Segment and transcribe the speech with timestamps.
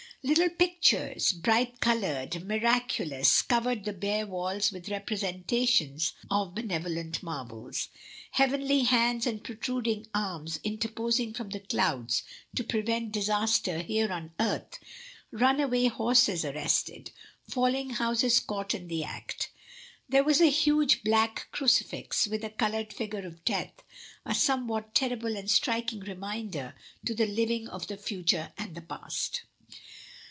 [0.23, 7.89] Little pictures, bright coloured, miraculous, covered the bare walls with representations of benevolent marvels—
[8.33, 12.21] heavenly hands and protruding arms inter posing from the clouds
[12.55, 14.77] to prevent disaster here on earth;
[15.31, 17.09] runaway horses arrested,
[17.49, 19.49] falling houses caught in the act
[20.07, 23.73] There was a huge black crucifix with a coloured figure of Death—
[24.27, 26.75] a somewhat terrible and striking reminder
[27.07, 29.45] to the living of the fixture and the past.